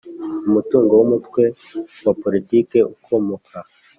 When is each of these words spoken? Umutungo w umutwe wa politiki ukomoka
Umutungo 0.47 0.91
w 0.99 1.01
umutwe 1.07 1.43
wa 2.05 2.13
politiki 2.23 2.77
ukomoka 2.93 3.57